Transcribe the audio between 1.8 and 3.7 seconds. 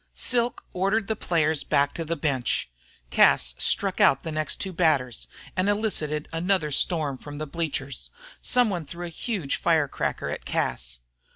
to the bench. Cas